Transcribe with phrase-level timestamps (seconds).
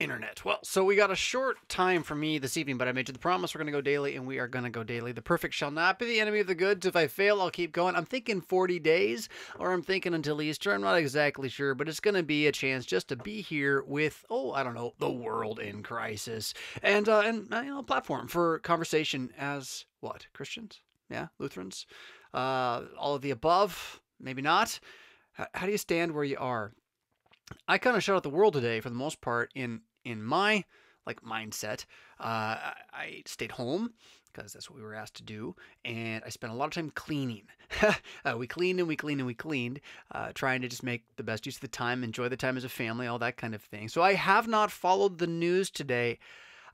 [0.00, 0.44] internet.
[0.44, 3.12] Well, so we got a short time for me this evening, but I made you
[3.12, 5.12] the promise we're going to go daily, and we are going to go daily.
[5.12, 6.84] The perfect shall not be the enemy of the good.
[6.84, 7.94] If I fail, I'll keep going.
[7.94, 9.28] I'm thinking 40 days,
[9.58, 10.72] or I'm thinking until Easter.
[10.72, 13.84] I'm not exactly sure, but it's going to be a chance just to be here
[13.86, 17.80] with, oh, I don't know, the world in crisis, and uh, and uh, you know,
[17.80, 20.80] a platform for conversation as what Christians,
[21.10, 21.86] yeah, Lutherans,
[22.32, 24.80] uh, all of the above, maybe not.
[25.54, 26.72] How do you stand where you are?
[27.66, 30.64] I kind of shut out the world today for the most part in in my
[31.06, 31.84] like mindset.
[32.18, 32.56] Uh,
[32.92, 33.94] I stayed home
[34.32, 36.90] because that's what we were asked to do, and I spent a lot of time
[36.90, 37.42] cleaning.
[37.82, 39.80] uh, we cleaned and we cleaned and we cleaned,
[40.12, 42.64] uh, trying to just make the best use of the time, enjoy the time as
[42.64, 43.88] a family, all that kind of thing.
[43.88, 46.18] So I have not followed the news today.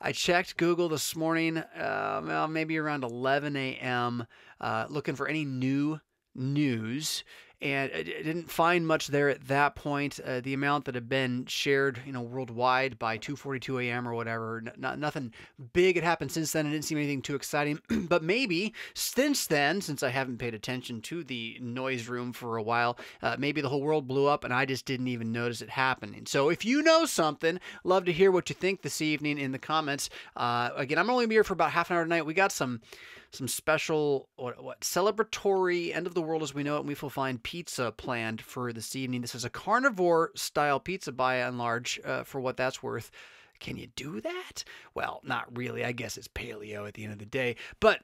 [0.00, 4.26] I checked Google this morning, uh, well, maybe around 11 a.m.,
[4.60, 6.00] uh, looking for any new
[6.34, 7.24] news
[7.62, 10.20] and I didn't find much there at that point.
[10.20, 14.06] Uh, the amount that had been shared, you know, worldwide by 2:42 a.m.
[14.06, 15.32] or whatever, n- nothing
[15.72, 16.66] big had happened since then.
[16.66, 21.00] It didn't seem anything too exciting, but maybe since then, since I haven't paid attention
[21.02, 24.52] to the noise room for a while, uh, maybe the whole world blew up and
[24.52, 26.26] I just didn't even notice it happening.
[26.26, 29.58] So if you know something, love to hear what you think this evening in the
[29.58, 30.10] comments.
[30.36, 32.26] Uh, again, I'm only gonna be here for about half an hour tonight.
[32.26, 32.80] We got some
[33.36, 36.80] some special what, what celebratory end of the world as we know it.
[36.80, 39.20] And we will find pizza planned for this evening.
[39.20, 43.10] This is a carnivore style pizza by and large, uh, for what that's worth.
[43.60, 44.64] Can you do that?
[44.94, 45.84] Well, not really.
[45.84, 48.00] I guess it's paleo at the end of the day, but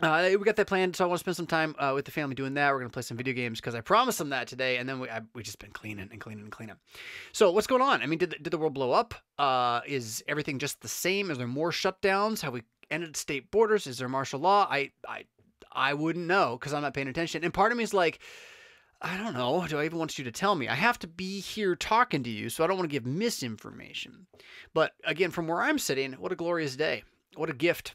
[0.00, 2.12] uh, we got that planned, so I want to spend some time uh, with the
[2.12, 2.72] family doing that.
[2.72, 5.10] We're gonna play some video games because I promised them that today, and then we
[5.10, 6.76] I, we just been cleaning and cleaning and cleaning.
[7.32, 8.00] So what's going on?
[8.00, 9.14] I mean, did the, did the world blow up?
[9.38, 11.32] Uh, is everything just the same?
[11.32, 12.42] Is there more shutdowns?
[12.42, 13.86] Have we ended state borders?
[13.86, 14.66] Is there martial law?
[14.70, 15.24] I I
[15.72, 17.44] I wouldn't know because I'm not paying attention.
[17.44, 18.20] And part of me is like,
[19.00, 19.64] I don't know.
[19.68, 20.68] Do I even want you to tell me?
[20.68, 24.26] I have to be here talking to you, so I don't want to give misinformation.
[24.74, 27.04] But again, from where I'm sitting, what a glorious day.
[27.36, 27.94] What a gift.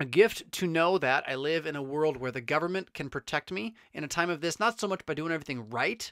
[0.00, 3.52] A gift to know that I live in a world where the government can protect
[3.52, 6.10] me in a time of this, not so much by doing everything right,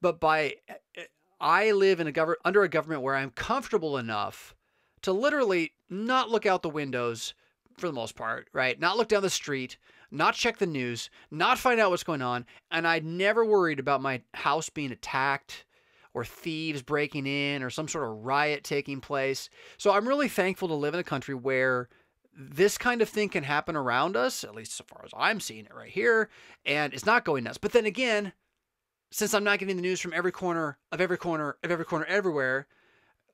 [0.00, 1.04] but by eh, eh,
[1.40, 4.54] I live in a government under a government where I'm comfortable enough
[5.02, 7.34] to literally not look out the windows
[7.76, 8.78] for the most part, right?
[8.78, 9.76] Not look down the street,
[10.10, 12.46] not check the news, not find out what's going on.
[12.70, 15.64] And I never worried about my house being attacked
[16.14, 19.48] or thieves breaking in or some sort of riot taking place.
[19.78, 21.88] So I'm really thankful to live in a country where
[22.36, 25.66] this kind of thing can happen around us, at least so far as I'm seeing
[25.66, 26.30] it right here,
[26.64, 27.58] and it's not going nuts.
[27.58, 28.32] But then again,
[29.10, 32.06] since I'm not getting the news from every corner of every corner of every corner
[32.06, 32.66] everywhere,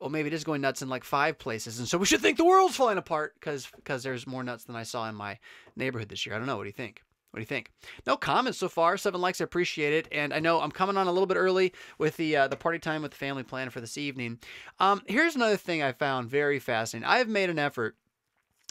[0.00, 2.36] well, maybe it is going nuts in like five places, and so we should think
[2.36, 5.38] the world's falling apart because because there's more nuts than I saw in my
[5.76, 6.34] neighborhood this year.
[6.34, 6.56] I don't know.
[6.56, 7.03] What do you think?
[7.31, 7.70] What do you think?
[8.06, 8.97] No comments so far.
[8.97, 9.41] Seven likes.
[9.41, 10.08] I appreciate it.
[10.12, 12.78] And I know I'm coming on a little bit early with the uh, the party
[12.78, 14.38] time with the family plan for this evening.
[14.81, 17.08] Um, here's another thing I found very fascinating.
[17.08, 17.97] I have made an effort.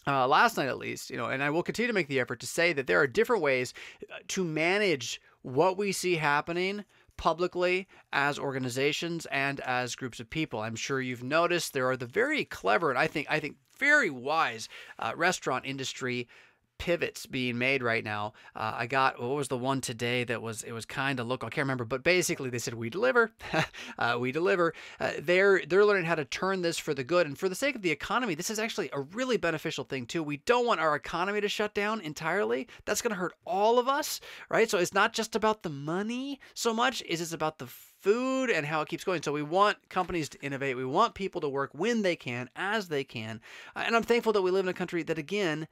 [0.10, 2.40] Uh, last night, at least, you know, and I will continue to make the effort
[2.40, 3.74] to say that there are different ways
[4.10, 6.86] uh, to manage what we see happening
[7.18, 10.62] publicly as organizations and as groups of people.
[10.62, 14.10] I'm sure you've noticed there are the very clever and I think I think very
[14.10, 14.70] wise
[15.00, 16.28] uh, restaurant industry
[16.78, 18.34] pivots being made right now.
[18.56, 21.48] Uh, I got what was the one today that was it was kind of local.
[21.48, 23.32] I can't remember, but basically they said we deliver,
[23.98, 24.74] uh, we deliver.
[25.00, 27.76] Uh, they're they're learning how to turn this for the good and for the sake
[27.76, 28.36] of the economy.
[28.36, 30.24] This is actually a really beneficial thing too.
[30.24, 32.68] We don't want our economy to shut down entirely.
[32.86, 34.70] That's going to hurt all of us, right?
[34.70, 37.02] So it's not just about the money so much.
[37.04, 39.22] Is it's about the food and how it keeps going.
[39.22, 40.78] So we want companies to innovate.
[40.78, 43.42] We want people to work when they can, as they can.
[43.76, 45.68] Uh, and I'm thankful that we live in a country that again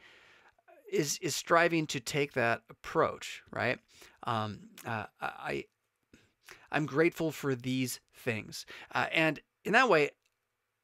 [0.95, 3.79] is is striving to take that approach, right?
[4.23, 5.65] Um, uh, I
[6.71, 10.11] I'm grateful for these things, uh, and in that way,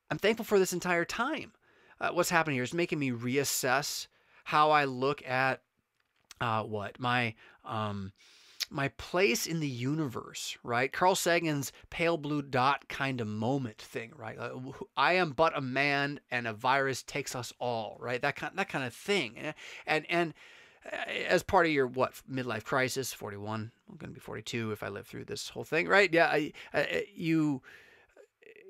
[0.10, 1.54] I'm thankful for this entire time.
[2.00, 4.08] Uh, what's happening here is making me reassess
[4.44, 5.62] how I look at
[6.40, 8.12] uh, what my um,
[8.72, 10.92] my place in the universe, right?
[10.92, 14.38] Carl Sagan's pale blue dot kind of moment thing, right?
[14.96, 18.22] I am but a man and a virus takes us all, right?
[18.22, 19.38] That kind that kind of thing.
[19.38, 19.52] Eh,
[19.86, 20.34] and and
[20.86, 20.96] uh,
[21.28, 24.88] as part of your what midlife crisis, 41, I'm going to be 42 if I
[24.88, 26.12] live through this whole thing, right?
[26.12, 27.62] Yeah, I, I, eh, you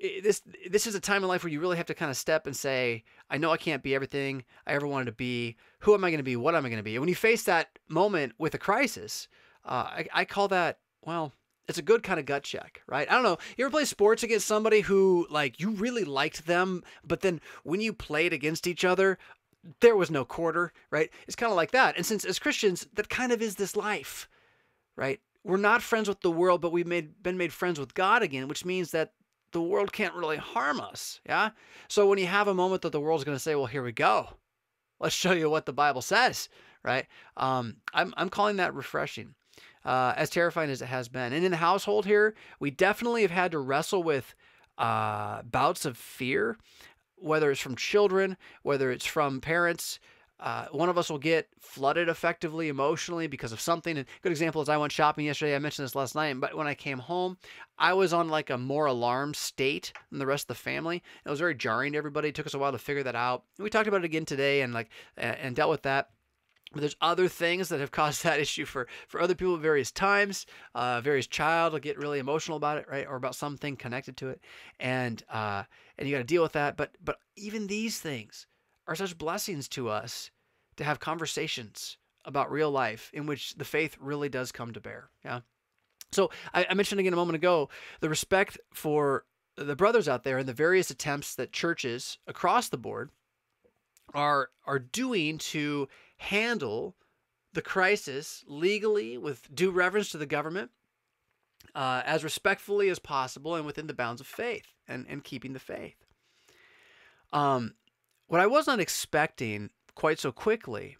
[0.02, 2.46] this this is a time in life where you really have to kind of step
[2.46, 5.56] and say, I know I can't be everything I ever wanted to be.
[5.80, 6.36] Who am I going to be?
[6.36, 6.96] What am I going to be?
[6.96, 9.28] And when you face that moment with a crisis,
[9.64, 11.32] I, I call that, well,
[11.68, 13.08] it's a good kind of gut check, right?
[13.10, 13.38] I don't know.
[13.56, 17.80] You ever play sports against somebody who, like, you really liked them, but then when
[17.80, 19.18] you played against each other,
[19.80, 21.10] there was no quarter, right?
[21.26, 21.96] It's kind of like that.
[21.96, 24.28] And since as Christians, that kind of is this life,
[24.96, 25.20] right?
[25.44, 28.48] We're not friends with the world, but we've made, been made friends with God again,
[28.48, 29.12] which means that
[29.52, 31.20] the world can't really harm us.
[31.26, 31.50] Yeah.
[31.88, 33.92] So when you have a moment that the world's going to say, well, here we
[33.92, 34.28] go.
[34.98, 36.48] Let's show you what the Bible says,
[36.82, 37.06] right?
[37.36, 39.34] Um, I'm, I'm calling that refreshing,
[39.84, 41.32] uh, as terrifying as it has been.
[41.32, 44.34] And in the household here, we definitely have had to wrestle with
[44.78, 46.56] uh, bouts of fear,
[47.16, 49.98] whether it's from children, whether it's from parents,
[50.42, 53.96] uh, one of us will get flooded effectively emotionally because of something.
[53.96, 55.54] And good example is I went shopping yesterday.
[55.54, 57.38] I mentioned this last night, but when I came home,
[57.78, 61.00] I was on like a more alarmed state than the rest of the family.
[61.24, 62.30] It was very jarring to everybody.
[62.30, 63.44] It took us a while to figure that out.
[63.56, 66.10] We talked about it again today and like and dealt with that.
[66.74, 70.46] There's other things that have caused that issue for for other people at various times.
[70.74, 74.28] Uh, various child will get really emotional about it, right, or about something connected to
[74.28, 74.40] it,
[74.80, 75.64] and uh,
[75.98, 76.76] and you got to deal with that.
[76.76, 78.46] But but even these things
[78.86, 80.30] are such blessings to us
[80.76, 85.10] to have conversations about real life in which the faith really does come to bear.
[85.24, 85.40] Yeah.
[86.12, 87.68] So I, I mentioned again a moment ago
[88.00, 89.24] the respect for
[89.56, 93.10] the brothers out there and the various attempts that churches across the board
[94.14, 95.88] are are doing to
[96.22, 96.96] handle
[97.52, 100.70] the crisis legally with due reverence to the government
[101.74, 105.58] uh, as respectfully as possible and within the bounds of faith and, and keeping the
[105.58, 105.96] faith.
[107.32, 107.74] Um,
[108.26, 110.96] what I was not expecting quite so quickly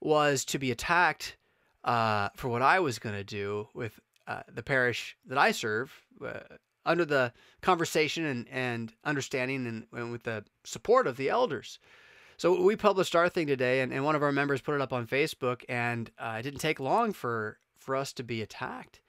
[0.00, 1.36] was to be attacked
[1.84, 5.92] uh, for what I was going to do with uh, the parish that I serve
[6.24, 6.40] uh,
[6.84, 11.78] under the conversation and, and understanding and, and, with the support of the elders.
[12.40, 14.94] So we published our thing today, and, and one of our members put it up
[14.94, 19.02] on Facebook, and uh, it didn't take long for, for us to be attacked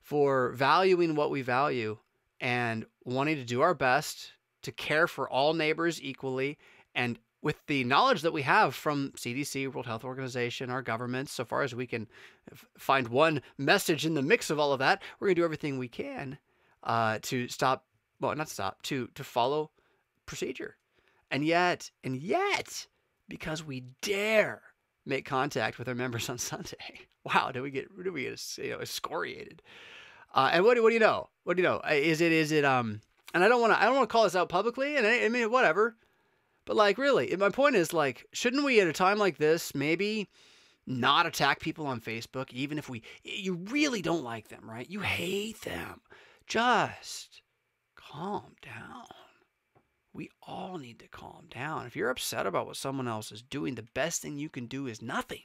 [0.00, 1.96] for valuing what we value
[2.40, 4.32] and wanting to do our best
[4.62, 6.58] to care for all neighbors equally
[6.92, 11.44] and with the knowledge that we have from CDC, World Health Organization, our governments, so
[11.44, 12.08] far as we can
[12.76, 15.78] find one message in the mix of all of that, we're going to do everything
[15.78, 16.36] we can
[16.82, 17.84] uh, to stop,
[18.20, 19.70] well, not stop, to to follow
[20.26, 20.78] procedure.
[21.32, 22.86] And yet, and yet,
[23.26, 24.60] because we dare
[25.06, 28.70] make contact with our members on Sunday, wow, do we get, do we get you
[28.70, 29.62] know, excoriated?
[30.34, 31.30] Uh, and what, what do you know?
[31.44, 31.80] What do you know?
[31.90, 33.00] Is it, is it, um,
[33.32, 35.24] and I don't want to, I don't want to call this out publicly, and I,
[35.24, 35.96] I mean, whatever.
[36.66, 40.28] But like, really, my point is like, shouldn't we at a time like this maybe
[40.86, 44.88] not attack people on Facebook, even if we you really don't like them, right?
[44.88, 46.02] You hate them.
[46.46, 47.42] Just
[47.96, 49.21] calm down.
[50.12, 51.86] We all need to calm down.
[51.86, 54.86] If you're upset about what someone else is doing, the best thing you can do
[54.86, 55.42] is nothing.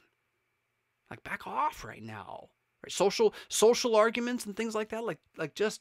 [1.10, 2.50] Like back off right now.
[2.84, 2.92] Right?
[2.92, 5.80] Social social arguments and things like that, like like just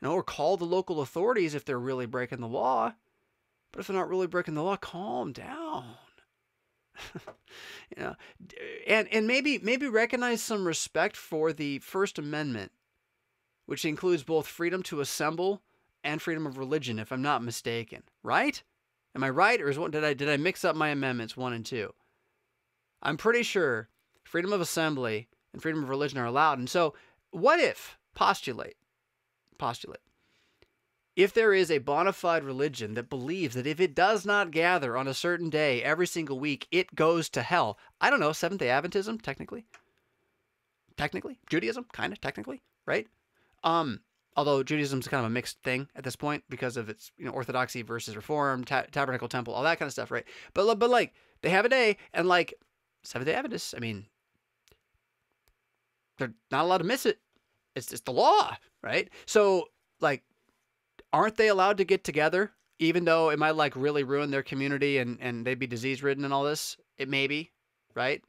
[0.00, 2.94] you know, or call the local authorities if they're really breaking the law.
[3.72, 5.96] But if they're not really breaking the law, calm down.
[7.96, 8.14] you know,
[8.86, 12.70] and and maybe maybe recognize some respect for the First Amendment,
[13.66, 15.62] which includes both freedom to assemble
[16.04, 18.02] and freedom of religion, if I'm not mistaken.
[18.22, 18.62] Right?
[19.16, 21.52] Am I right, or is what did I did I mix up my amendments one
[21.52, 21.92] and two?
[23.02, 23.88] I'm pretty sure
[24.22, 26.58] freedom of assembly and freedom of religion are allowed.
[26.58, 26.94] And so,
[27.30, 28.76] what if postulate
[29.58, 30.00] postulate
[31.16, 34.96] if there is a bona fide religion that believes that if it does not gather
[34.96, 38.60] on a certain day every single week, it goes to hell, I don't know, Seventh
[38.60, 39.64] day Adventism, technically.
[40.96, 41.38] Technically.
[41.48, 43.06] Judaism, kind of, technically, right?
[43.62, 44.00] Um,
[44.36, 47.32] although Judaism's kind of a mixed thing at this point because of its, you know,
[47.32, 50.24] orthodoxy versus reform, ta- tabernacle temple, all that kind of stuff, right?
[50.54, 52.54] But, but like, they have a day, and like,
[53.02, 54.06] Seventh day Adventists, I mean,
[56.18, 57.18] they're not allowed to miss it.
[57.76, 59.10] It's just the law, right?
[59.26, 59.66] So,
[60.00, 60.22] like,
[61.12, 64.98] aren't they allowed to get together even though it might like really ruin their community
[64.98, 67.50] and and they'd be disease ridden and all this it may be
[67.94, 68.22] right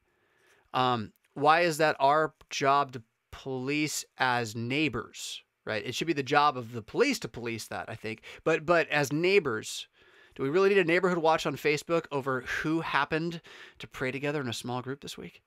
[0.73, 5.85] um why is that our job to police as neighbors right?
[5.85, 8.21] It should be the job of the police to police that i think.
[8.43, 9.87] But but as neighbors
[10.35, 13.41] do we really need a neighborhood watch on facebook over who happened
[13.79, 15.41] to pray together in a small group this week?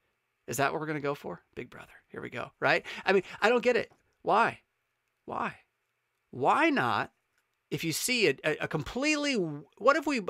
[0.47, 1.43] Is that what we're going to go for?
[1.55, 1.93] Big brother.
[2.09, 2.85] Here we go right?
[3.05, 3.91] I mean i don't get it.
[4.23, 4.61] Why?
[5.25, 5.57] Why?
[6.31, 7.13] Why not
[7.71, 10.23] if you see a, a completely what if we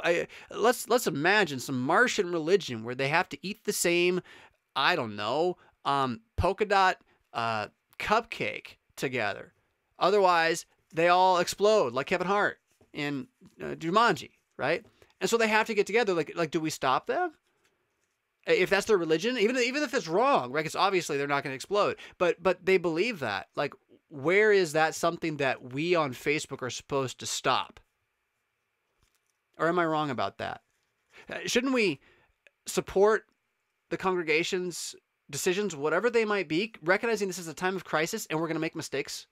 [0.51, 4.21] let's let's imagine some Martian religion where they have to eat the same
[4.75, 6.99] I don't know um, polka dot
[7.33, 7.69] uh,
[7.99, 9.53] cupcake together,
[9.99, 12.59] otherwise they all explode like Kevin Hart
[12.93, 13.29] in
[13.61, 14.85] uh, Jumanji, right?
[15.21, 16.15] And so they have to get together.
[16.15, 17.33] Like like do we stop them?
[18.47, 20.63] If that's their religion, even even if it's wrong, right?
[20.63, 23.49] Because obviously they're not going to explode, but but they believe that.
[23.57, 23.75] Like
[24.09, 27.81] where is that something that we on Facebook are supposed to stop?
[29.59, 30.63] Or am I wrong about that?
[31.31, 32.01] Uh, shouldn't we
[32.67, 33.27] support
[33.91, 34.95] the congregation's
[35.31, 38.57] decisions, whatever they might be, recognizing this is a time of crisis and we're going
[38.57, 39.27] to make mistakes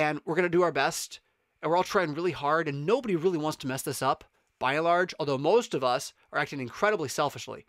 [0.00, 1.20] and we're going to do our best
[1.62, 4.24] and we're all trying really hard, and nobody really wants to mess this up
[4.58, 7.66] by and large, although most of us are acting incredibly selfishly.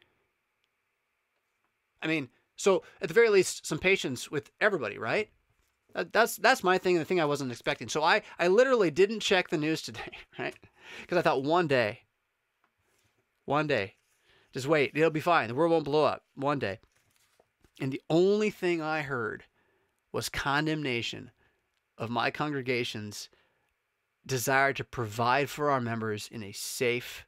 [2.02, 5.30] I mean, so at the very least, some patience with everybody, right?
[5.94, 7.90] That's that's my thing, and the thing I wasn't expecting.
[7.90, 10.56] So I I literally didn't check the news today, right?
[11.02, 12.04] Because I thought one day,
[13.44, 13.96] one day,
[14.54, 15.50] just wait, it'll be fine.
[15.50, 16.80] The world won't blow up one day.
[17.82, 19.44] And the only thing I heard
[20.14, 21.32] was condemnation
[22.02, 23.30] of my congregation's
[24.26, 27.28] desire to provide for our members in a safe,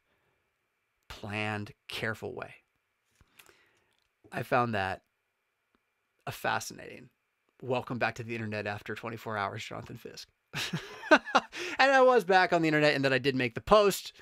[1.08, 2.56] planned, careful way.
[4.32, 5.02] I found that
[6.26, 7.08] a fascinating.
[7.62, 10.28] Welcome back to the internet after 24 hours, Jonathan Fisk.
[11.10, 11.20] and
[11.78, 14.12] I was back on the internet, and then I did make the post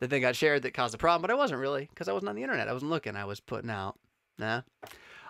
[0.00, 2.28] that then got shared that caused a problem, but I wasn't really because I wasn't
[2.28, 2.68] on the internet.
[2.68, 3.16] I wasn't looking.
[3.16, 3.98] I was putting out.
[4.38, 4.60] Nah.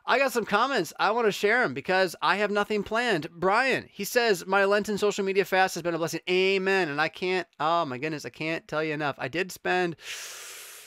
[0.08, 0.92] I got some comments.
[1.00, 3.28] I want to share them because I have nothing planned.
[3.32, 6.20] Brian, he says, My Lenten social media fast has been a blessing.
[6.30, 6.88] Amen.
[6.88, 9.16] And I can't, oh my goodness, I can't tell you enough.
[9.18, 9.96] I did spend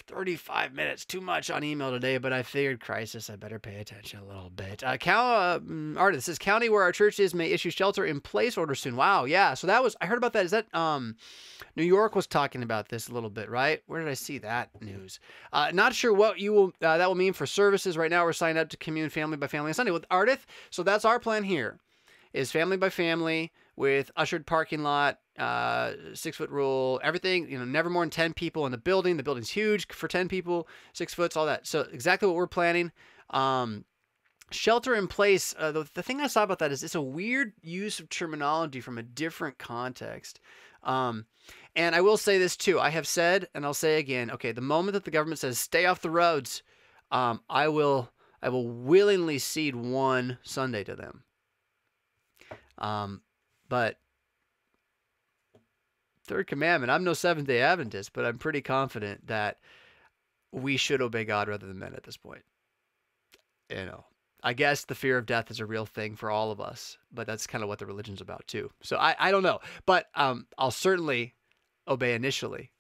[0.10, 4.20] 35 minutes too much on email today, but I figured, crisis, I better pay attention
[4.20, 4.84] a little bit.
[4.84, 8.20] Uh, Cal, uh, mm, artist says, county where our church is may issue shelter in
[8.20, 8.96] place order soon.
[8.96, 9.54] Wow, yeah.
[9.54, 10.46] So that was, I heard about that.
[10.46, 11.16] Is that, um,
[11.75, 13.82] New York was talking about this a little bit, right?
[13.86, 15.20] Where did I see that news?
[15.54, 17.98] Uh, not sure what you will, uh, that will mean for services.
[17.98, 20.42] Right now, we're signed up to commune family by family on Sunday with Ardith.
[20.72, 21.80] So that's our plan here
[22.34, 27.65] is family by family with ushered parking lot, uh, six foot rule, everything, you know,
[27.65, 29.17] never more than 10 people in the building.
[29.17, 31.65] The building's huge for 10 people, six foots, all that.
[31.65, 32.91] So exactly what we're planning.
[33.29, 33.86] Um,
[34.51, 35.55] shelter in place.
[35.58, 38.81] Uh, the, the thing I saw about that is it's a weird use of terminology
[38.81, 40.39] from a different context.
[40.84, 41.25] Um,
[41.75, 42.79] and I will say this too.
[42.79, 45.86] I have said, and I'll say again, okay, the moment that the government says stay
[45.86, 46.63] off the roads,
[47.12, 48.10] um, I will,
[48.41, 51.24] I will willingly cede one Sunday to them.
[52.77, 53.22] Um,
[53.67, 53.98] but
[56.30, 59.58] third commandment, I'm no Seventh day Adventist, but I'm pretty confident that
[60.52, 62.44] we should obey God rather than men at this point.
[63.70, 64.06] You know,
[64.44, 67.28] I guess the fear of death is a real thing for all of us, but
[67.28, 68.70] that's kind of what the religion's about too.
[68.82, 71.34] So I, I don't know, but um, I'll certainly
[71.88, 72.72] obey initially.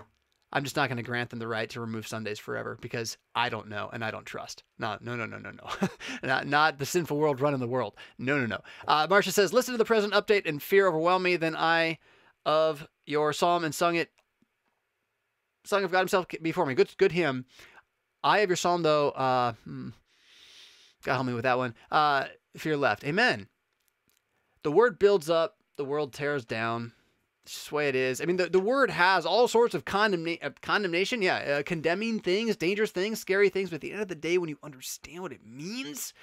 [0.51, 3.49] I'm just not going to grant them the right to remove Sundays forever because I
[3.49, 4.63] don't know and I don't trust.
[4.79, 5.87] No, no, no, no, no, no.
[6.23, 7.95] not, not the sinful world running the world.
[8.17, 8.61] No, no, no.
[8.87, 11.35] Uh, Marcia says, listen to the present update and fear overwhelm me.
[11.35, 11.99] Then I
[12.45, 14.09] of your psalm and sung it,
[15.65, 16.73] sung of God himself before me.
[16.73, 17.45] Good, good hymn.
[18.23, 19.89] I of your psalm though, uh, hmm,
[21.03, 21.75] God help me with that one.
[21.91, 22.25] Uh,
[22.57, 23.03] fear left.
[23.03, 23.47] Amen.
[24.63, 26.91] The word builds up, the world tears down.
[27.43, 28.21] It's just the way it is.
[28.21, 32.19] I mean, the, the word has all sorts of condemna- uh, condemnation, yeah, uh, condemning
[32.19, 33.69] things, dangerous things, scary things.
[33.69, 36.13] But at the end of the day, when you understand what it means,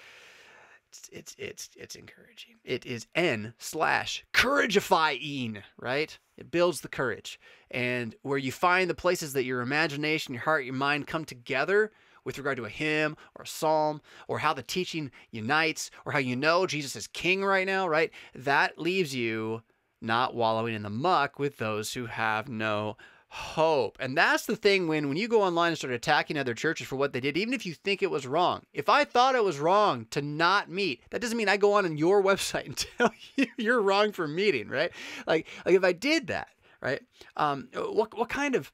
[0.98, 2.56] it's it's it's, it's encouraging.
[2.64, 6.18] It is N slash courageifying, right?
[6.36, 10.64] It builds the courage, and where you find the places that your imagination, your heart,
[10.64, 11.92] your mind come together
[12.24, 16.18] with regard to a hymn or a psalm or how the teaching unites or how
[16.18, 18.10] you know Jesus is king right now, right?
[18.34, 19.62] That leaves you
[20.00, 22.96] not wallowing in the muck with those who have no
[23.36, 23.98] hope.
[24.00, 26.96] And that's the thing when when you go online and start attacking other churches for
[26.96, 28.62] what they did, even if you think it was wrong.
[28.72, 31.84] If I thought it was wrong to not meet, that doesn't mean I go on
[31.84, 34.90] on your website and tell you you're wrong for meeting, right?
[35.26, 36.48] Like like if I did that,
[36.80, 37.02] right?
[37.36, 38.72] Um, what what kind of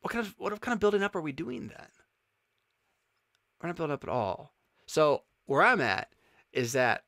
[0.00, 1.88] what kind of what kind of building up are we doing then?
[3.62, 4.52] We're not building up at all.
[4.86, 6.08] So where I'm at
[6.52, 7.04] is that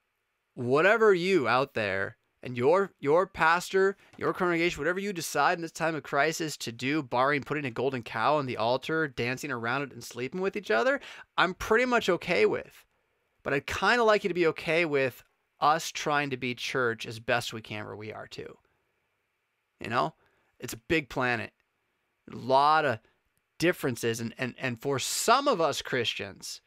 [0.54, 2.16] whatever you out there
[2.46, 6.70] and your your pastor, your congregation, whatever you decide in this time of crisis to
[6.70, 10.56] do, barring putting a golden cow on the altar, dancing around it, and sleeping with
[10.56, 11.00] each other,
[11.36, 12.84] I'm pretty much okay with.
[13.42, 15.24] But I'd kind of like you to be okay with
[15.60, 18.56] us trying to be church as best we can where we are too.
[19.80, 20.14] You know,
[20.60, 21.52] it's a big planet,
[22.32, 23.00] a lot of
[23.58, 26.60] differences, and and and for some of us Christians,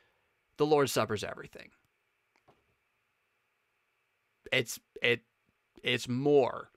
[0.58, 1.70] the Lord's Supper's everything
[4.52, 5.22] it's it
[5.84, 6.70] it's more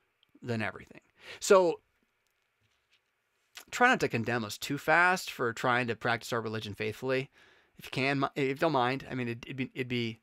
[0.42, 1.00] than everything.
[1.40, 1.80] So
[3.71, 7.30] try not to condemn us too fast for trying to practice our religion faithfully.
[7.78, 10.21] If you can, if you don't mind, I mean, it, would be it'd be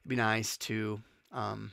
[0.00, 1.00] it'd be nice to
[1.32, 1.70] um,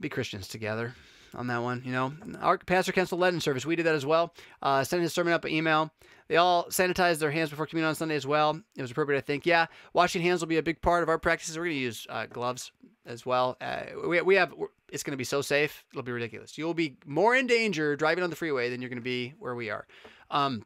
[0.00, 0.94] be Christians together
[1.34, 1.82] on that one.
[1.84, 3.64] You know, our pastor canceled Lenten service.
[3.64, 4.34] We did that as well.
[4.62, 5.90] Uh, sending his sermon up an email.
[6.28, 8.60] They all sanitized their hands before communion on Sunday as well.
[8.76, 9.46] It was appropriate, I think.
[9.46, 11.56] Yeah, washing hands will be a big part of our practices.
[11.56, 12.70] We're going to use uh, gloves
[13.08, 13.56] as well.
[13.60, 14.54] Uh, we, we have.
[14.90, 15.84] It's going to be so safe.
[15.92, 16.56] It'll be ridiculous.
[16.56, 19.54] You'll be more in danger driving on the freeway than you're going to be where
[19.54, 19.86] we are.
[20.30, 20.64] Um,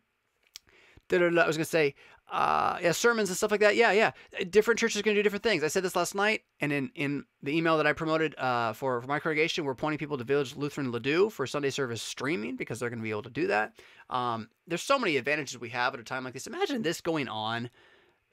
[1.13, 1.95] I was gonna say,
[2.31, 3.77] uh, yeah, sermons and stuff like that.
[3.77, 4.13] Yeah, yeah.
[4.49, 5.63] Different churches are gonna do different things.
[5.63, 9.01] I said this last night, and in in the email that I promoted uh, for
[9.01, 12.81] for my congregation, we're pointing people to Village Lutheran Ladue for Sunday service streaming because
[12.81, 13.75] they're gonna be able to do that.
[14.09, 16.47] Um, there's so many advantages we have at a time like this.
[16.47, 17.69] Imagine this going on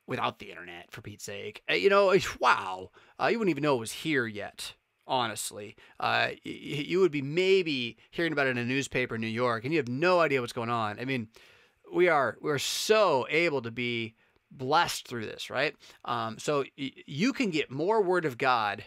[0.10, 1.62] without the internet, for Pete's sake.
[1.70, 2.90] Uh, you know, wow,
[3.22, 4.74] uh, you wouldn't even know it was here yet
[5.08, 5.76] honestly.
[6.00, 9.74] Uh, you would be maybe hearing about it in a newspaper in New York, and
[9.74, 11.00] you have no idea what's going on.
[11.00, 11.30] I mean,
[11.92, 14.14] we are we're so able to be
[14.52, 15.76] blessed through this, right?
[16.06, 18.84] Um, so you can get more Word of God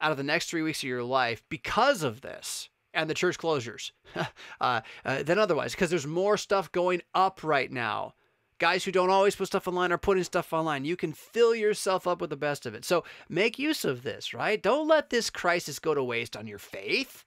[0.00, 3.38] out of the next three weeks of your life because of this and the church
[3.38, 3.92] closures
[4.60, 8.14] uh, uh, than otherwise, because there's more stuff going up right now
[8.58, 10.84] guys who don't always put stuff online are putting stuff online.
[10.84, 12.84] You can fill yourself up with the best of it.
[12.84, 14.62] So make use of this, right?
[14.62, 17.24] Don't let this crisis go to waste on your faith.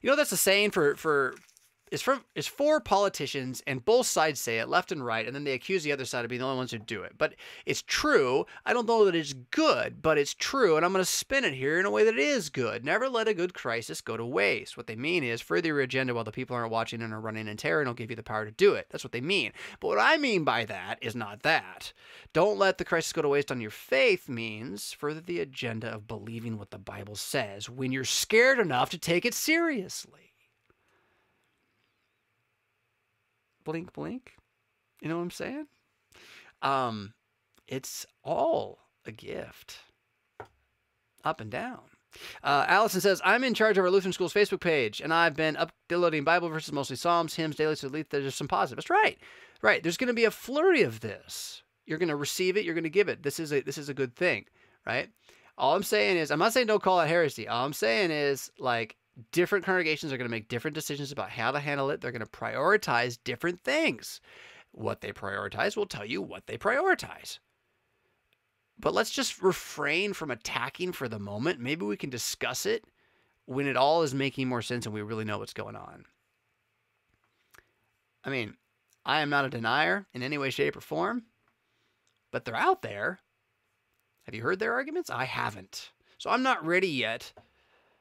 [0.00, 1.34] You know that's a saying for for
[1.90, 5.44] is from is for politicians, and both sides say it, left and right, and then
[5.44, 7.12] they accuse the other side of being the only ones who do it.
[7.18, 7.34] But
[7.66, 8.46] it's true.
[8.66, 11.54] I don't know that it's good, but it's true, and I'm going to spin it
[11.54, 12.84] here in a way that is good.
[12.84, 14.76] Never let a good crisis go to waste.
[14.76, 17.48] What they mean is further your agenda while the people aren't watching and are running
[17.48, 18.86] in terror, and will give you the power to do it.
[18.90, 19.52] That's what they mean.
[19.80, 21.92] But what I mean by that is not that.
[22.32, 26.06] Don't let the crisis go to waste on your faith means further the agenda of
[26.06, 30.27] believing what the Bible says when you're scared enough to take it seriously.
[33.68, 34.32] Blink, blink.
[35.02, 35.66] You know what I'm saying?
[36.62, 37.12] Um,
[37.66, 39.80] it's all a gift,
[41.22, 41.80] up and down.
[42.42, 45.58] Uh, Allison says, I'm in charge of our Lutheran School's Facebook page, and I've been
[45.58, 48.88] uploading Bible verses, mostly Psalms, hymns, daily, so there's some positives.
[48.88, 49.18] Right,
[49.60, 49.82] right.
[49.82, 51.62] There's going to be a flurry of this.
[51.84, 52.64] You're going to receive it.
[52.64, 53.22] You're going to give it.
[53.22, 54.46] This is a this is a good thing,
[54.86, 55.10] right?
[55.58, 57.46] All I'm saying is, I'm not saying don't call it heresy.
[57.46, 58.96] All I'm saying is, like,
[59.32, 62.00] different congregations are going to make different decisions about how to handle it.
[62.00, 64.20] They're going to prioritize different things.
[64.72, 67.38] What they prioritize will tell you what they prioritize.
[68.78, 71.58] But let's just refrain from attacking for the moment.
[71.58, 72.84] Maybe we can discuss it
[73.46, 76.04] when it all is making more sense and we really know what's going on.
[78.24, 78.54] I mean,
[79.04, 81.24] I am not a denier in any way, shape, or form,
[82.30, 83.20] but they're out there.
[84.24, 85.08] Have you heard their arguments?
[85.08, 85.90] I haven't.
[86.18, 87.32] So I'm not ready yet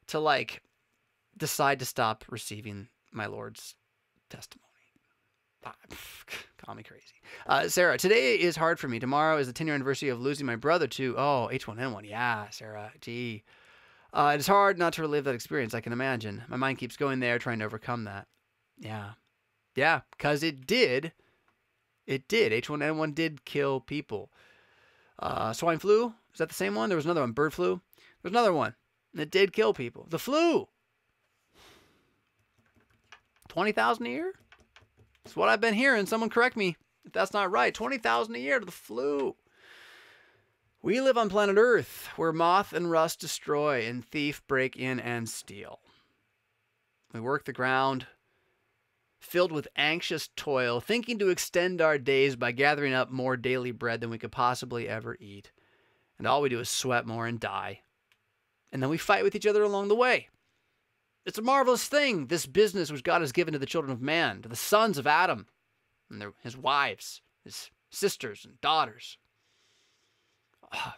[0.08, 0.62] to like
[1.38, 3.76] decide to stop receiving my Lord's
[4.30, 4.64] testimony.
[5.66, 5.76] Ah,
[6.58, 7.04] call me crazy.
[7.46, 9.00] Uh, Sarah, today is hard for me.
[9.00, 12.10] Tomorrow is the 10 year anniversary of losing my brother to, oh, H1N1.
[12.10, 12.92] Yeah, Sarah.
[13.02, 13.44] Gee.
[14.14, 16.44] Uh, it's hard not to relive that experience, I can imagine.
[16.48, 18.28] My mind keeps going there, trying to overcome that.
[18.80, 19.12] Yeah.
[19.76, 21.12] Yeah, because it did.
[22.06, 22.52] It did.
[22.52, 24.32] H1N1 did kill people.
[25.20, 26.90] Uh, swine flu, is that the same one?
[26.90, 27.32] There was another one.
[27.32, 27.82] Bird flu.
[28.22, 28.76] There's another one.
[29.16, 30.06] It did kill people.
[30.10, 30.68] The flu.
[33.58, 34.34] 20,000 a year?
[35.24, 36.06] That's what I've been hearing.
[36.06, 37.74] Someone correct me if that's not right.
[37.74, 39.36] 20,000 a year to the flu.
[40.84, 45.28] We live on planet Earth where moth and rust destroy and thief break in and
[45.28, 45.80] steal.
[47.16, 48.06] We work the ground
[49.20, 54.02] filled with anxious toil, thinking to extend our days by gathering up more daily bread
[54.02, 55.52] than we could possibly ever eat.
[56.20, 57.82] And all we do is sweat more and die.
[58.72, 60.28] And then we fight with each other along the way.
[61.28, 64.42] It's a marvelous thing, this business which God has given to the children of man,
[64.44, 65.46] to the sons of Adam,
[66.10, 69.18] and their, his wives, his sisters and daughters.
[70.74, 70.94] Oh,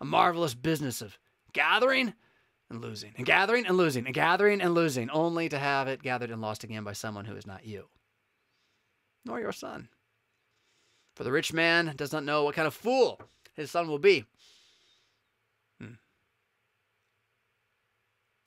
[0.00, 1.18] a marvelous business of
[1.52, 2.14] gathering
[2.70, 6.30] and losing, and gathering and losing, and gathering and losing, only to have it gathered
[6.30, 7.90] and lost again by someone who is not you,
[9.26, 9.90] nor your son.
[11.14, 13.20] For the rich man does not know what kind of fool
[13.52, 14.24] his son will be.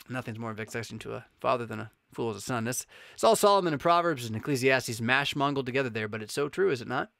[0.09, 2.63] Nothing's more vexation to a father than a fool as a son.
[2.63, 6.49] That's it's all Solomon and Proverbs and Ecclesiastes mash mongled together there, but it's so
[6.49, 7.11] true, is it not?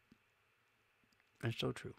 [1.44, 1.94] It's so true.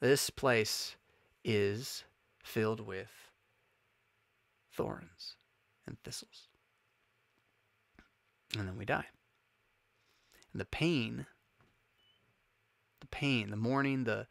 [0.00, 0.96] This place
[1.44, 2.04] is
[2.42, 3.10] filled with
[4.72, 5.36] thorns
[5.86, 6.48] and thistles.
[8.56, 9.06] And then we die.
[10.52, 11.26] And the pain,
[13.00, 14.26] the pain, the mourning, the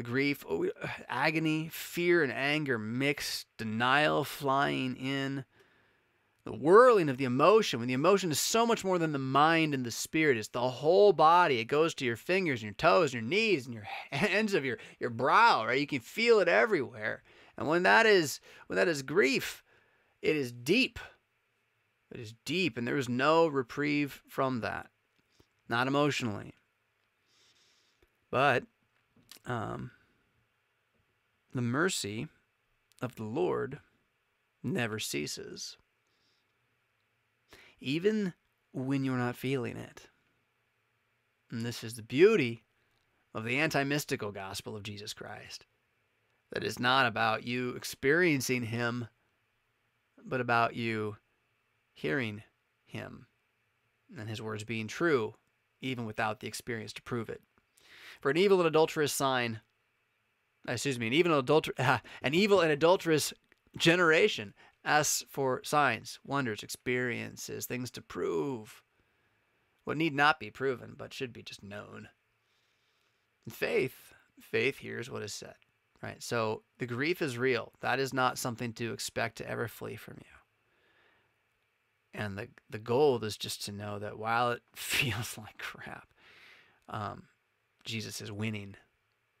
[0.00, 5.44] the grief, oh, uh, agony, fear, and anger mixed, denial flying in,
[6.44, 7.80] the whirling of the emotion.
[7.80, 10.70] When the emotion is so much more than the mind and the spirit, it's the
[10.70, 11.58] whole body.
[11.58, 14.64] It goes to your fingers and your toes and your knees and your ends of
[14.64, 15.78] your, your brow, right?
[15.78, 17.22] You can feel it everywhere.
[17.58, 19.62] And when that is when that is grief,
[20.22, 20.98] it is deep.
[22.10, 24.86] It is deep, and there is no reprieve from that.
[25.68, 26.54] Not emotionally.
[28.30, 28.64] But
[29.46, 29.90] um,
[31.54, 32.28] the mercy
[33.02, 33.80] of the Lord
[34.62, 35.76] never ceases,
[37.80, 38.34] even
[38.72, 40.08] when you're not feeling it.
[41.50, 42.62] And this is the beauty
[43.34, 45.66] of the anti mystical gospel of Jesus Christ.
[46.52, 49.08] That is not about you experiencing Him,
[50.24, 51.16] but about you
[51.92, 52.42] hearing
[52.86, 53.26] Him
[54.16, 55.34] and His words being true,
[55.80, 57.40] even without the experience to prove it.
[58.20, 59.60] For an evil and adulterous sign,
[60.68, 63.32] excuse me, an evil and, adulter- an evil and adulterous
[63.76, 64.54] generation
[64.84, 68.82] asks for signs, wonders, experiences, things to prove
[69.84, 72.08] what need not be proven, but should be just known.
[73.46, 75.54] And faith, faith hears what is said,
[76.02, 76.22] right?
[76.22, 77.72] So the grief is real.
[77.80, 80.24] That is not something to expect to ever flee from you.
[82.12, 86.08] And the the goal is just to know that while it feels like crap,
[86.88, 87.24] um,
[87.84, 88.76] Jesus is winning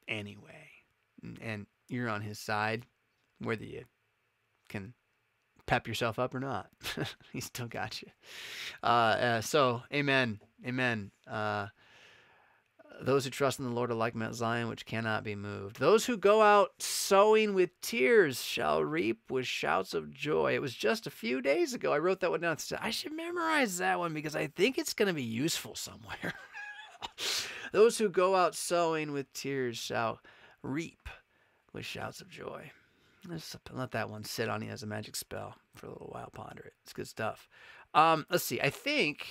[0.08, 0.70] anyway,
[1.40, 2.86] and you're on His side,
[3.38, 3.84] whether you
[4.68, 4.94] can
[5.66, 6.68] pep yourself up or not.
[7.32, 8.08] he still got you.
[8.82, 10.40] Uh, uh, so, amen.
[10.66, 11.10] Amen.
[11.30, 11.68] Uh,
[13.02, 15.78] those who trust in the Lord are like Mount Zion, which cannot be moved.
[15.78, 20.54] Those who go out sowing with tears shall reap with shouts of joy.
[20.54, 21.92] It was just a few days ago.
[21.92, 22.56] I wrote that one down.
[22.80, 26.34] I should memorize that one because I think it's going to be useful somewhere.
[27.72, 30.20] Those who go out sowing with tears shall
[30.62, 31.08] reap
[31.72, 32.70] with shouts of joy.
[33.28, 36.30] Let's let that one sit on you as a magic spell for a little while.
[36.32, 36.74] Ponder it.
[36.82, 37.48] It's good stuff.
[37.92, 38.60] Um, let's see.
[38.60, 39.26] I think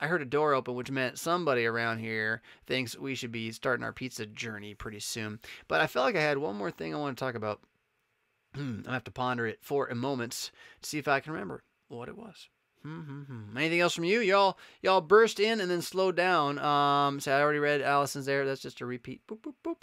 [0.00, 3.84] I heard a door open, which meant somebody around here thinks we should be starting
[3.84, 5.38] our pizza journey pretty soon.
[5.68, 7.60] But I felt like I had one more thing I want to talk about.
[8.54, 10.50] I have to ponder it for a moment
[10.82, 12.48] to see if I can remember what it was.
[12.86, 13.56] Mm-hmm.
[13.56, 14.20] Anything else from you?
[14.20, 16.58] Y'all, y'all burst in and then slow down.
[16.58, 18.46] Um, so I already read Allison's there.
[18.46, 19.26] That's just a repeat.
[19.26, 19.82] Boop boop boop.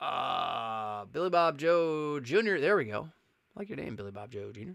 [0.00, 2.58] Uh, Billy Bob Joe Jr.
[2.58, 3.08] There we go.
[3.54, 4.72] I like your name, Billy Bob Joe Jr.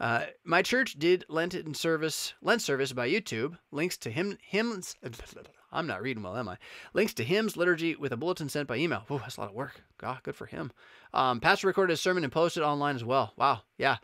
[0.00, 3.58] Uh, my church did Lenten service, Lent service by YouTube.
[3.70, 4.96] Links to hymn, hymns.
[5.72, 6.56] I'm not reading well, am I?
[6.94, 9.04] Links to hymns, liturgy with a bulletin sent by email.
[9.10, 9.82] Oh, that's a lot of work.
[9.98, 10.72] God, good for him.
[11.12, 13.34] Um, Pastor recorded his sermon and posted online as well.
[13.36, 13.60] Wow.
[13.78, 13.98] Yeah.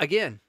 [0.00, 0.40] Again,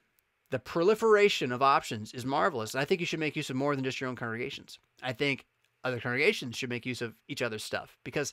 [0.50, 2.74] the proliferation of options is marvelous.
[2.74, 4.78] And I think you should make use of more than just your own congregations.
[5.02, 5.44] I think
[5.84, 8.32] other congregations should make use of each other's stuff because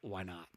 [0.00, 0.48] why not?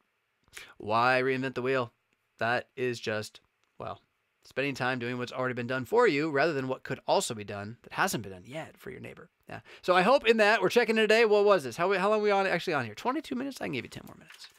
[0.77, 1.91] Why reinvent the wheel?
[2.39, 3.41] That is just,
[3.79, 4.01] well,
[4.43, 7.43] spending time doing what's already been done for you rather than what could also be
[7.43, 9.29] done that hasn't been done yet for your neighbor.
[9.47, 9.59] Yeah.
[9.81, 11.25] So I hope in that we're checking in today.
[11.25, 11.77] What was this?
[11.77, 12.95] How, how long are we on actually on here?
[12.95, 13.61] 22 minutes?
[13.61, 14.49] I can give you 10 more minutes.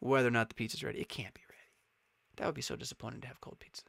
[0.00, 1.00] Whether or not the pizza's ready.
[1.00, 1.58] It can't be ready.
[2.36, 3.82] That would be so disappointing to have cold pizza.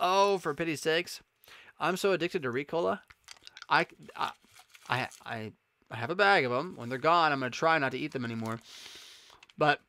[0.00, 1.20] Oh, for pity's sakes.
[1.78, 3.00] I'm so addicted to Ricola.
[3.68, 3.86] I,
[4.16, 4.30] I,
[4.88, 5.52] I, I,
[5.96, 6.74] have a bag of them.
[6.76, 8.58] When they're gone, I'm going to try not to eat them anymore.
[9.56, 9.80] But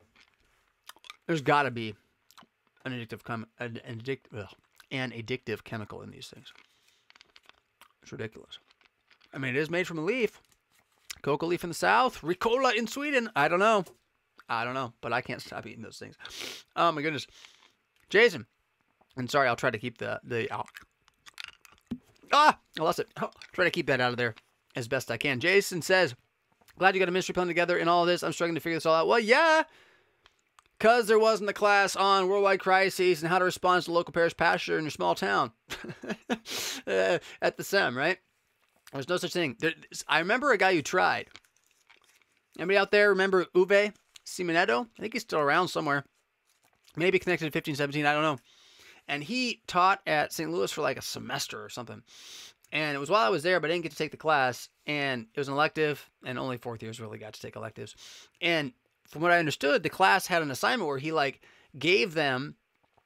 [1.26, 1.94] there's got to be
[2.84, 4.48] an addictive an, addict- ugh,
[4.90, 6.52] an addictive chemical in these things.
[8.02, 8.58] It's ridiculous.
[9.34, 10.40] I mean, it is made from a leaf.
[11.22, 13.30] Coca leaf in the south, Ricola in Sweden.
[13.36, 13.84] I don't know.
[14.48, 16.16] I don't know, but I can't stop eating those things.
[16.76, 17.26] Oh my goodness.
[18.10, 18.46] Jason.
[19.16, 20.64] And sorry, I'll try to keep the the oh.
[22.32, 23.08] Ah, I lost it.
[23.20, 24.34] Oh, try to keep that out of there
[24.74, 25.38] as best I can.
[25.38, 26.14] Jason says,
[26.78, 28.22] "Glad you got a mystery plan together in all this.
[28.22, 29.64] I'm struggling to figure this all out." Well, yeah,
[30.82, 34.36] because there wasn't a class on worldwide crises and how to respond to local parish
[34.36, 35.52] pastor in your small town
[36.86, 38.18] uh, at the SEM, right?
[38.92, 39.56] There's no such thing.
[39.60, 39.74] There,
[40.08, 41.28] I remember a guy who tried.
[42.58, 43.94] Anybody out there remember Uwe
[44.24, 44.88] Siemon-Netto?
[44.98, 46.04] I think he's still around somewhere.
[46.96, 48.38] Maybe connected to 1517, I don't know.
[49.08, 50.50] And he taught at St.
[50.50, 52.02] Louis for like a semester or something.
[52.70, 54.68] And it was while I was there, but I didn't get to take the class.
[54.86, 57.94] And it was an elective, and only fourth years really got to take electives.
[58.40, 58.72] And
[59.08, 61.42] from what I understood, the class had an assignment where he like
[61.78, 62.56] gave them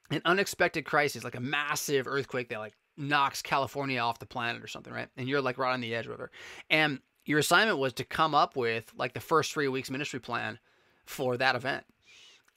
[0.09, 4.67] an unexpected crisis, like a massive earthquake that like knocks California off the planet or
[4.67, 5.09] something, right?
[5.17, 6.31] And you're like right on the edge, whatever.
[6.69, 10.59] And your assignment was to come up with like the first three weeks ministry plan
[11.05, 11.83] for that event.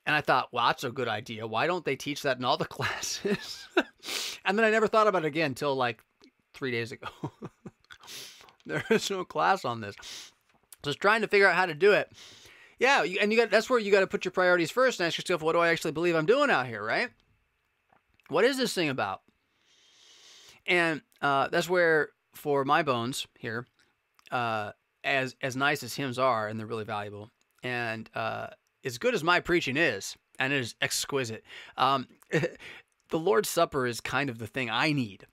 [0.06, 1.46] And I thought, well, that's a good idea.
[1.46, 3.66] Why don't they teach that in all the classes?
[4.44, 6.02] and then I never thought about it again until like
[6.54, 7.08] three days ago.
[8.66, 9.94] there is no class on this.
[10.82, 12.10] Just trying to figure out how to do it.
[12.78, 15.18] Yeah, and you got that's where you got to put your priorities first and ask
[15.18, 17.10] yourself, what do I actually believe I'm doing out here, right?
[18.28, 19.20] What is this thing about?
[20.66, 23.66] And uh, that's where, for my bones here,
[24.30, 24.72] uh,
[25.04, 27.30] as as nice as hymns are, and they're really valuable,
[27.62, 28.46] and uh,
[28.84, 31.44] as good as my preaching is, and it is exquisite.
[31.76, 35.26] Um, the Lord's Supper is kind of the thing I need.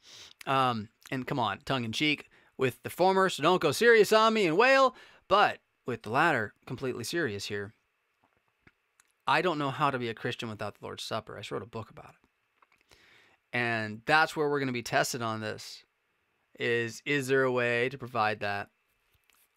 [0.46, 4.34] Um, and come on, tongue in cheek with the former, so don't go serious on
[4.34, 4.96] me and wail.
[5.28, 7.74] But with the latter, completely serious here.
[9.26, 11.36] I don't know how to be a Christian without the Lord's Supper.
[11.36, 12.98] I just wrote a book about it.
[13.54, 15.84] And that's where we're going to be tested on this.
[16.60, 18.70] Is is there a way to provide that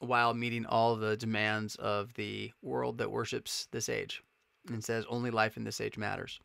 [0.01, 4.23] while meeting all the demands of the world that worships this age
[4.69, 6.41] and says only life in this age matters.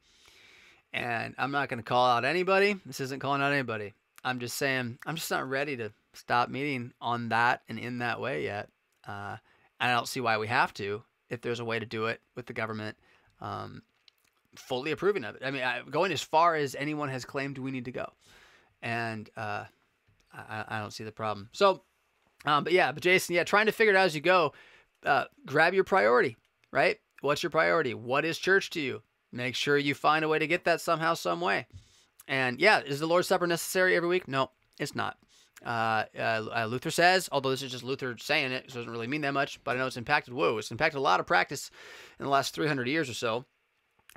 [0.94, 2.78] And I'm not going to call out anybody.
[2.86, 3.94] This isn't calling out anybody.
[4.24, 8.20] I'm just saying I'm just not ready to stop meeting on that and in that
[8.22, 8.70] way yet.
[9.08, 9.38] Uh,
[9.80, 12.22] and I don't see why we have to if there's a way to do it
[12.36, 12.98] with the government
[13.42, 13.82] um,
[14.56, 15.44] fully approving of it.
[15.46, 18.12] I mean, I, going as far as anyone has claimed we need to go.
[18.82, 19.66] And uh,
[20.34, 21.50] I, I, don't see the problem.
[21.52, 21.82] So,
[22.46, 24.54] um, but yeah, but Jason, yeah, trying to figure it out as you go.
[25.06, 26.36] Uh, grab your priority,
[26.72, 26.98] right?
[27.22, 27.94] What's your priority?
[27.94, 29.02] What is church to you?
[29.32, 31.68] Make sure you find a way to get that somehow, some way.
[32.28, 34.28] And yeah, is the Lord's Supper necessary every week?
[34.28, 35.18] No, it's not.
[35.66, 39.08] Uh, uh, Luther says, although this is just Luther saying it, so it doesn't really
[39.08, 41.72] mean that much, but I know it's impacted, whoa, it's impacted a lot of practice
[42.20, 43.46] in the last 300 years or so,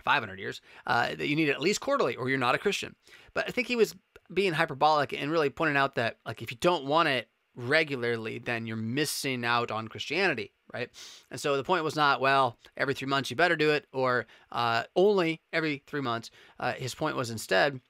[0.05, 2.95] 500 years, uh, that you need it at least quarterly or you're not a Christian.
[3.35, 3.95] But I think he was
[4.33, 7.29] being hyperbolic and really pointing out that, like, if you don't want it
[7.59, 10.89] regularly, then you're missing out on Christianity, right?
[11.31, 14.27] And so the point was not, well, every three months you better do it, or
[14.53, 16.31] uh, only every three months.
[16.61, 17.81] Uh, his point was instead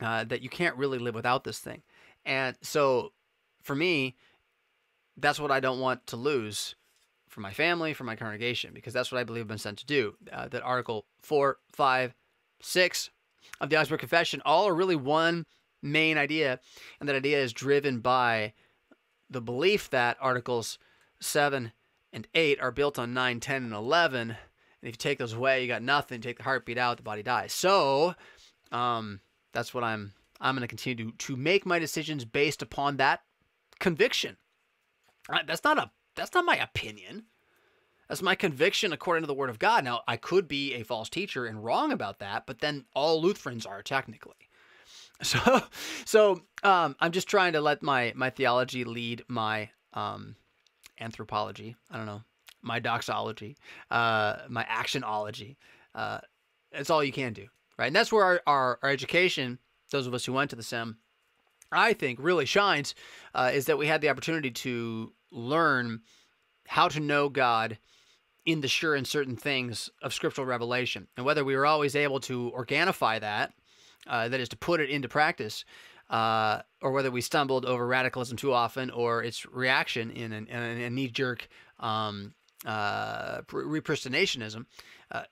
[0.00, 1.82] uh, that you can't really live without this thing.
[2.24, 3.12] And so
[3.62, 4.16] for me,
[5.18, 6.74] that's what I don't want to lose
[7.28, 9.86] for my family, for my congregation, because that's what I believe I've been sent to
[9.86, 10.14] do.
[10.32, 12.14] Uh, that Article 4, 5,
[12.62, 13.10] 6
[13.60, 15.44] of the Augsburg Confession all are really one
[15.82, 16.60] main idea,
[16.98, 18.54] and that idea is driven by
[19.30, 20.78] the belief that Articles
[21.20, 21.72] 7
[22.12, 24.30] and 8 are built on 9, 10, and 11.
[24.30, 24.38] And
[24.82, 26.20] if you take those away, you got nothing.
[26.20, 27.52] Take the heartbeat out, the body dies.
[27.52, 28.14] So,
[28.72, 29.20] um,
[29.52, 33.20] that's what I'm I'm going to continue to, to make my decisions based upon that
[33.78, 34.36] conviction.
[35.46, 37.24] That's not a that's not my opinion.
[38.08, 39.82] That's my conviction according to the Word of God.
[39.82, 43.66] Now, I could be a false teacher and wrong about that, but then all Lutherans
[43.66, 44.48] are technically.
[45.22, 45.62] So,
[46.04, 50.36] so um, I'm just trying to let my my theology lead my um,
[51.00, 51.76] anthropology.
[51.90, 52.22] I don't know
[52.62, 53.56] my doxology,
[53.90, 55.56] uh, my actionology.
[55.94, 56.18] Uh,
[56.72, 57.46] that's all you can do,
[57.78, 57.86] right?
[57.86, 60.98] And that's where our, our, our education those of us who went to the SEM,
[61.70, 62.94] I think really shines
[63.34, 66.00] uh, is that we had the opportunity to learn
[66.66, 67.78] how to know God
[68.44, 71.08] in the sure and certain things of scriptural revelation.
[71.16, 73.52] And whether we were always able to organify that,
[74.06, 75.64] uh, that is to put it into practice,
[76.10, 80.60] uh, or whether we stumbled over radicalism too often or its reaction in, an, in
[80.60, 81.48] a knee jerk
[81.80, 83.40] um, uh,
[85.10, 85.22] uh,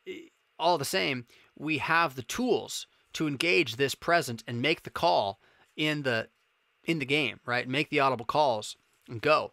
[0.58, 5.40] all the same, we have the tools to engage this present and make the call
[5.76, 6.28] in the
[6.84, 7.66] in the game, right?
[7.66, 8.76] Make the audible calls
[9.08, 9.52] and go.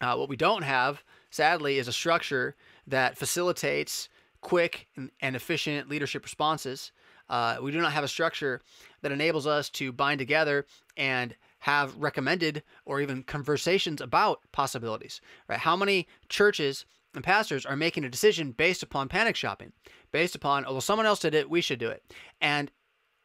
[0.00, 2.56] Uh, what we don't have, sadly, is a structure
[2.86, 4.08] that facilitates
[4.40, 6.90] quick and, and efficient leadership responses.
[7.28, 8.60] Uh, we do not have a structure
[9.02, 15.20] that enables us to bind together and have recommended or even conversations about possibilities.
[15.48, 15.58] Right?
[15.58, 19.72] How many churches and pastors are making a decision based upon panic shopping,
[20.12, 22.02] based upon, oh, well, someone else did it, we should do it.
[22.40, 22.70] And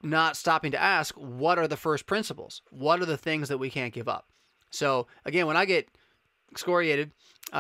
[0.01, 2.61] not stopping to ask what are the first principles?
[2.69, 4.27] What are the things that we can't give up?
[4.69, 5.87] So again, when I get
[6.51, 7.11] excoriated
[7.53, 7.55] uh,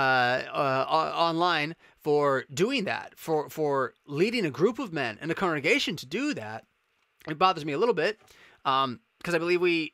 [0.51, 5.95] uh, online for doing that, for for leading a group of men and a congregation
[5.97, 6.65] to do that,
[7.27, 8.19] it bothers me a little bit
[8.63, 9.93] because um, I believe we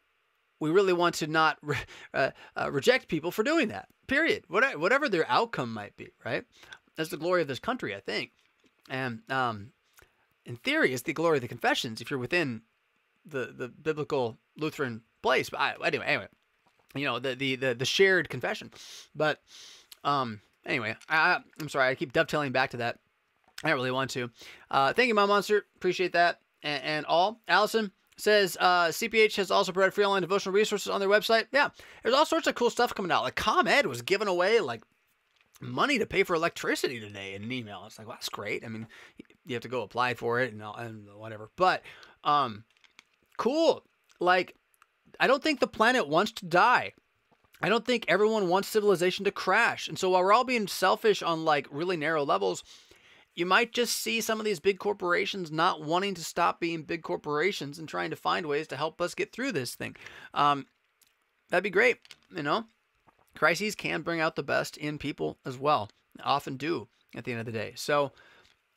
[0.60, 1.78] we really want to not re-
[2.13, 3.88] uh, uh, reject people for doing that.
[4.08, 4.43] Period.
[4.48, 6.43] Whatever, whatever their outcome might be, right?
[6.95, 8.32] That's the glory of this country, I think.
[8.89, 9.72] And um,
[10.45, 12.63] in theory, it's the glory of the confessions if you're within
[13.26, 15.50] the the biblical Lutheran place.
[15.50, 16.28] But I, anyway, anyway,
[16.95, 18.72] you know the, the the the shared confession.
[19.15, 19.41] But
[20.04, 22.99] um, anyway, I, I'm sorry, I keep dovetailing back to that.
[23.63, 24.29] I don't really want to.
[24.71, 25.65] Uh, thank you, Mom Monster.
[25.75, 27.41] Appreciate that and, and all.
[27.47, 31.47] Allison says uh, CPH has also provided free online devotional resources on their website.
[31.51, 31.69] Yeah,
[32.03, 33.23] there's all sorts of cool stuff coming out.
[33.23, 34.84] Like ComEd was giving away like
[35.62, 37.84] money to pay for electricity today in an email.
[37.86, 38.63] It's like, well, that's great.
[38.63, 38.88] I mean,
[39.45, 41.49] you have to go apply for it and, and whatever.
[41.55, 41.82] But
[42.23, 42.63] um,
[43.38, 43.84] cool.
[44.19, 44.55] Like,
[45.19, 46.93] I don't think the planet wants to die.
[47.62, 49.88] I don't think everyone wants civilization to crash.
[49.88, 52.63] And so while we're all being selfish on like really narrow levels,
[53.36, 57.04] you might just see some of these big corporations not wanting to stop being big
[57.04, 59.95] corporations and trying to find ways to help us get through this thing.
[60.34, 60.67] Um,
[61.50, 61.98] that'd be great,
[62.36, 62.65] you know?
[63.39, 65.89] crises can bring out the best in people as well.
[66.24, 67.74] Often do at the end of the day.
[67.76, 68.12] So,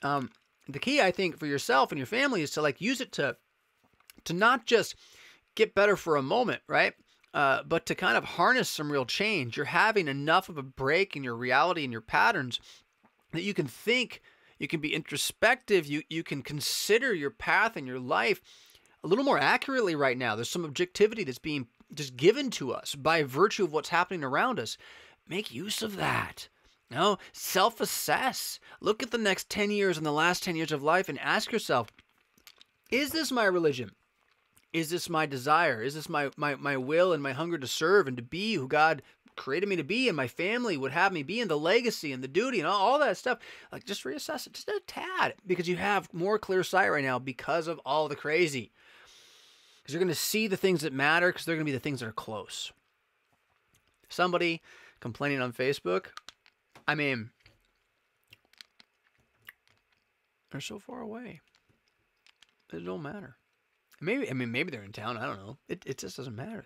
[0.03, 0.31] um,
[0.69, 3.37] the key I think for yourself and your family is to like use it to
[4.25, 4.95] to not just
[5.57, 6.95] get better for a moment, right?
[7.35, 9.57] Uh, but to kind of harness some real change.
[9.57, 12.61] You're having enough of a break in your reality and your patterns
[13.33, 14.21] that you can think,
[14.59, 18.43] you can be introspective, you you can consider your path and your life
[19.03, 20.37] a little more accurately right now.
[20.37, 24.61] There's some objectivity that's being just given to us by virtue of what's happening around
[24.61, 24.77] us.
[25.29, 26.49] Make use of that.
[26.91, 28.61] No, self assess.
[28.81, 31.51] Look at the next 10 years and the last 10 years of life and ask
[31.51, 31.89] yourself
[32.91, 33.93] is this my religion?
[34.73, 35.83] Is this my desire?
[35.83, 38.67] Is this my, my, my will and my hunger to serve and to be who
[38.67, 39.03] God
[39.37, 42.23] created me to be and my family would have me be and the legacy and
[42.23, 43.39] the duty and all, all that stuff?
[43.71, 47.19] Like, just reassess it just a tad because you have more clear sight right now
[47.19, 48.73] because of all the crazy.
[49.83, 51.81] Because you're going to see the things that matter because they're going to be the
[51.81, 52.73] things that are close.
[54.09, 54.63] Somebody
[55.01, 56.07] complaining on Facebook,
[56.87, 57.31] I mean,
[60.51, 61.41] they're so far away.
[62.73, 63.37] It don't matter.
[64.03, 65.17] Maybe I mean maybe they're in town.
[65.17, 65.59] I don't know.
[65.69, 66.65] It it just doesn't matter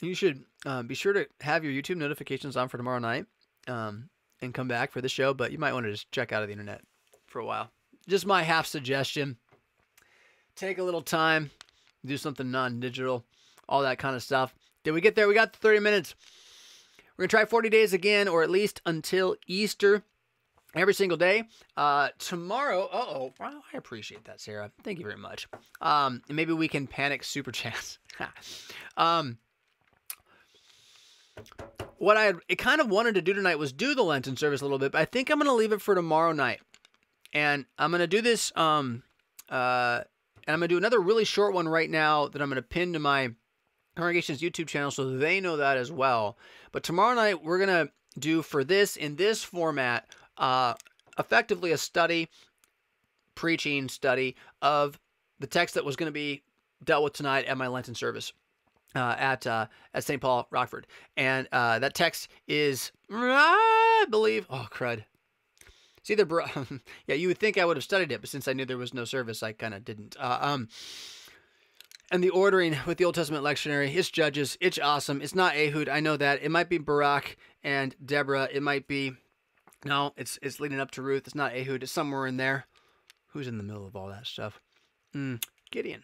[0.00, 0.06] though.
[0.06, 3.26] You should uh, be sure to have your YouTube notifications on for tomorrow night,
[3.68, 4.08] um,
[4.40, 5.34] and come back for the show.
[5.34, 6.80] But you might want to just check out of the internet
[7.26, 7.70] for a while.
[8.08, 9.36] Just my half suggestion.
[10.56, 11.50] Take a little time,
[12.04, 13.24] do something non-digital,
[13.68, 14.54] all that kind of stuff.
[14.84, 15.28] Did we get there?
[15.28, 16.14] We got 30 minutes.
[17.16, 20.02] We're gonna try 40 days again, or at least until Easter
[20.74, 21.44] every single day.
[21.76, 24.70] Uh, tomorrow, oh, wow, I appreciate that, Sarah.
[24.82, 25.48] Thank you very much.
[25.80, 27.98] Um, maybe we can panic super chats.
[28.96, 29.38] um,
[31.98, 34.78] what I kind of wanted to do tonight was do the Lenten service a little
[34.78, 36.60] bit, but I think I'm going to leave it for tomorrow night.
[37.32, 39.02] And I'm going to do this, um,
[39.48, 40.02] uh,
[40.46, 42.62] and I'm going to do another really short one right now that I'm going to
[42.62, 43.30] pin to my
[43.96, 46.36] congregation's YouTube channel so they know that as well.
[46.72, 50.06] But tomorrow night, we're going to do for this in this format
[50.42, 50.74] uh,
[51.18, 52.28] effectively a study,
[53.34, 54.98] preaching study of
[55.38, 56.42] the text that was going to be
[56.84, 58.34] dealt with tonight at my Lenten service.
[58.94, 60.20] Uh, at uh, at St.
[60.20, 65.04] Paul Rockford, and uh, that text is, I believe, oh crud,
[65.96, 66.26] it's either,
[67.06, 68.92] yeah, you would think I would have studied it, but since I knew there was
[68.92, 70.14] no service, I kind of didn't.
[70.20, 70.68] Uh, um,
[72.10, 75.22] and the ordering with the Old Testament lectionary, it's Judges, it's awesome.
[75.22, 76.42] It's not Ehud, I know that.
[76.42, 78.48] It might be Barak and Deborah.
[78.52, 79.14] It might be
[79.84, 81.26] no, it's it's leading up to Ruth.
[81.26, 81.82] It's not Ehud.
[81.82, 82.66] It's somewhere in there.
[83.28, 84.60] Who's in the middle of all that stuff?
[85.14, 86.02] Mm, Gideon.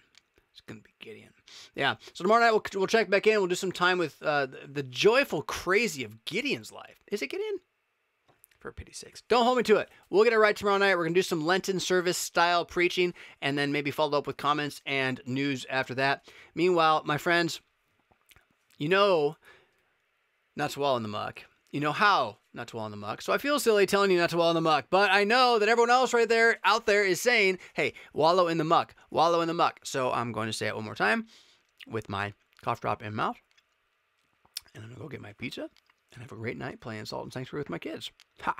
[0.53, 1.31] It's gonna be Gideon.
[1.75, 1.97] Yeah.
[2.15, 3.39] So tomorrow night we'll we'll check back in.
[3.39, 6.97] We'll do some time with uh, the, the joyful crazy of Gideon's life.
[7.13, 7.61] Is it Gideon?
[8.59, 9.89] For pity's sakes, don't hold me to it.
[10.11, 10.97] We'll get it right tomorrow night.
[10.97, 14.83] We're gonna do some Lenten service style preaching, and then maybe follow up with comments
[14.85, 16.25] and news after that.
[16.57, 17.61] Meanwhile, my friends,
[18.77, 19.37] you know,
[20.57, 21.45] not to in the muck.
[21.71, 23.21] You know how not to wallow in the muck.
[23.21, 25.59] So I feel silly telling you not to wallow in the muck, but I know
[25.59, 29.43] that everyone else right there out there is saying, hey, wallow in the muck, wallow
[29.43, 29.81] in the muck.
[29.85, 31.27] So I'm going to say it one more time
[31.87, 33.37] with my cough drop in mouth.
[34.75, 35.69] And I'm going to go get my pizza
[36.13, 38.11] and have a great night playing Salt and Sanctuary with my kids.
[38.41, 38.55] Ha!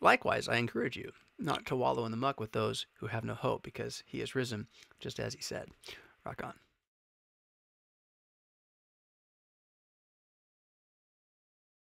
[0.00, 3.34] Likewise, I encourage you not to wallow in the muck with those who have no
[3.34, 4.66] hope because he is risen,
[4.98, 5.68] just as he said.
[6.24, 6.54] Rock on.